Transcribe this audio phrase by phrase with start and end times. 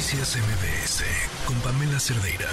[0.00, 1.04] Noticias MBS
[1.44, 2.48] con Pamela Cerdeira.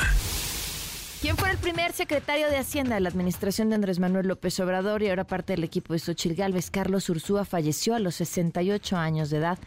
[1.21, 5.01] ¿Quién fue el primer secretario de Hacienda de la administración de Andrés Manuel López Obrador
[5.01, 6.35] y ahora parte del equipo de Xochil?
[6.69, 9.59] Carlos Ursúa falleció a los 68 años de edad.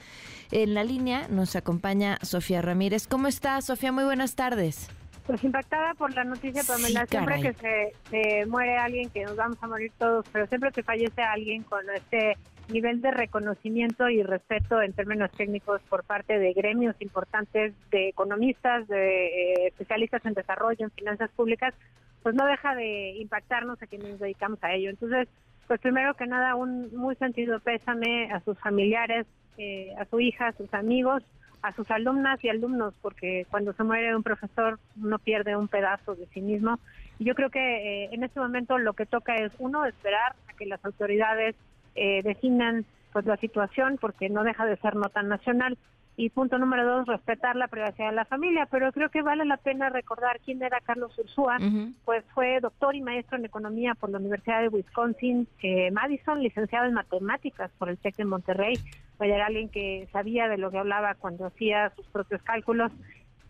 [0.50, 3.06] En la línea nos acompaña Sofía Ramírez.
[3.06, 3.92] ¿Cómo está, Sofía?
[3.92, 4.88] Muy buenas tardes.
[5.26, 7.06] Pues impactada por la noticia, Pamela.
[7.06, 10.82] siempre que se, se, muere alguien, que nos vamos a morir todos, pero siempre que
[10.82, 12.36] fallece alguien con este
[12.70, 18.86] nivel de reconocimiento y respeto en términos técnicos por parte de gremios importantes, de economistas,
[18.88, 21.74] de eh, especialistas en desarrollo, en finanzas públicas,
[22.22, 24.90] pues no deja de impactarnos a quienes nos dedicamos a ello.
[24.90, 25.28] Entonces,
[25.66, 29.26] pues primero que nada, un muy sentido pésame a sus familiares,
[29.58, 31.22] eh, a su hija, a sus amigos,
[31.62, 36.14] a sus alumnas y alumnos, porque cuando se muere un profesor uno pierde un pedazo
[36.14, 36.78] de sí mismo.
[37.18, 40.52] Y yo creo que eh, en este momento lo que toca es, uno, esperar a
[40.54, 41.54] que las autoridades
[41.94, 45.76] eh, definan pues la situación porque no deja de ser nota nacional
[46.20, 48.68] y punto número dos respetar la privacidad de la familia.
[48.70, 51.56] Pero creo que vale la pena recordar quién era Carlos Ursúa.
[52.04, 56.86] Pues fue doctor y maestro en economía por la Universidad de Wisconsin eh, Madison licenciado
[56.86, 58.74] en matemáticas por el TEC de Monterrey.
[59.16, 62.92] Pues era alguien que sabía de lo que hablaba cuando hacía sus propios cálculos.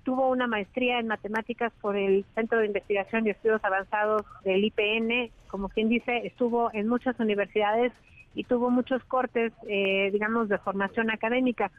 [0.04, 5.30] Tuvo una maestría en matemáticas por el Centro de Investigación y Estudios Avanzados del IPN
[5.48, 7.92] como quien dice estuvo en muchas universidades
[8.34, 11.70] y tuvo muchos cortes, eh, digamos, de formación académica.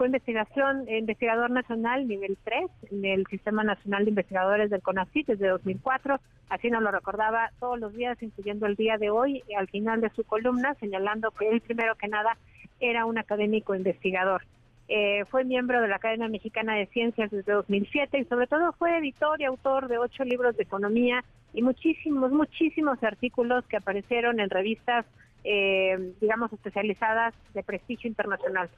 [0.00, 5.48] Fue investigación, investigador nacional nivel 3 en el Sistema Nacional de Investigadores del CONACYT desde
[5.48, 6.18] 2004.
[6.48, 10.08] Así nos lo recordaba todos los días, incluyendo el día de hoy, al final de
[10.16, 12.38] su columna, señalando que él, primero que nada,
[12.80, 14.40] era un académico investigador.
[14.88, 18.96] Eh, fue miembro de la Academia Mexicana de Ciencias desde 2007 y sobre todo fue
[18.96, 24.48] editor y autor de ocho libros de economía y muchísimos, muchísimos artículos que aparecieron en
[24.48, 25.04] revistas
[25.44, 28.68] eh, digamos, especializadas de prestigio internacional.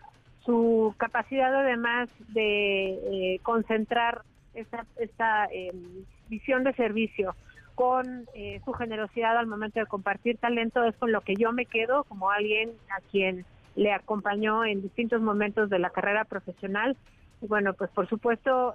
[0.45, 4.23] Su capacidad además de eh, concentrar
[4.55, 7.35] esta, esta em, visión de servicio
[7.75, 11.67] con eh, su generosidad al momento de compartir talento es con lo que yo me
[11.67, 13.47] quedo como alguien a quien
[13.77, 16.97] le acompañó en distintos momentos de la carrera profesional.
[17.41, 18.75] Y bueno, pues por supuesto,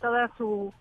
[0.00, 0.72] toda su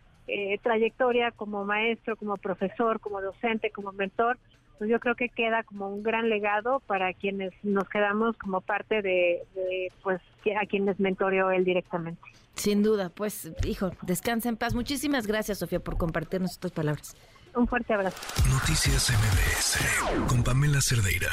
[0.61, 4.37] trayectoria como maestro, como profesor, como docente, como mentor,
[4.79, 9.01] pues yo creo que queda como un gran legado para quienes nos quedamos como parte
[9.01, 9.43] de,
[10.01, 10.21] pues
[10.59, 12.21] a quienes mentoreó él directamente.
[12.55, 14.73] Sin duda, pues hijo, descansa en paz.
[14.73, 17.15] Muchísimas gracias Sofía por compartirnos estas palabras.
[17.53, 18.17] Un fuerte abrazo.
[18.49, 21.29] Noticias MBS con Pamela Cerdeira.